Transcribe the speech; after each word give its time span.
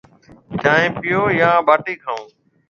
چونه 0.61 0.89
پِيو 0.99 1.21
يان 1.39 1.55
ٻاٽِي 1.67 1.93
کائون؟ 2.03 2.27